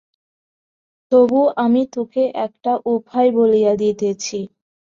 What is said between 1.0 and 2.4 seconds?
তবু আমি তোকে